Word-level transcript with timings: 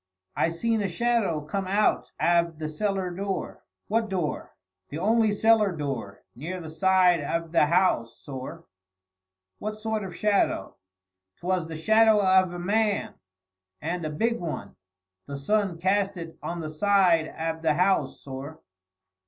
"I 0.35 0.49
seen 0.49 0.81
a 0.81 0.87
shadow 0.87 1.41
come 1.41 1.67
out 1.67 2.11
av 2.19 2.57
the 2.57 2.67
cellar 2.67 3.11
door." 3.11 3.63
"What 3.87 4.09
door?" 4.09 4.55
"The 4.89 4.97
only 4.97 5.31
cellar 5.31 5.71
door; 5.77 6.23
near 6.35 6.59
the 6.59 6.71
side 6.71 7.23
av 7.23 7.51
the 7.51 7.67
house, 7.67 8.17
sorr." 8.17 8.65
"What 9.59 9.77
sort 9.77 10.03
of 10.03 10.09
a 10.09 10.13
shadow?" 10.15 10.75
"'Twas 11.37 11.67
the 11.67 11.77
shadow 11.77 12.19
av 12.19 12.51
a 12.51 12.57
man, 12.57 13.13
and 13.79 14.03
a 14.03 14.09
big 14.09 14.39
one. 14.39 14.75
The 15.27 15.37
sun 15.37 15.77
cast 15.77 16.17
it 16.17 16.35
on 16.41 16.61
the 16.61 16.69
side 16.71 17.27
av 17.37 17.61
the 17.61 17.75
house, 17.75 18.21
sorr." 18.21 18.59